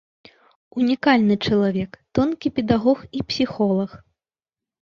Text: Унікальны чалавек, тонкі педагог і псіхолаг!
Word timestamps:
Унікальны 0.83 1.35
чалавек, 1.51 1.91
тонкі 2.19 2.47
педагог 2.57 2.99
і 3.21 3.25
псіхолаг! 3.33 3.91